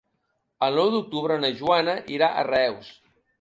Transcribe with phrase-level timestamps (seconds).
[0.67, 2.91] El nou d'octubre na Joana irà a Reus.